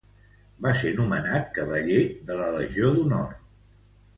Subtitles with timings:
[0.65, 2.01] Va ser nomenat Cavaller
[2.31, 3.31] de la Legió d'Honor.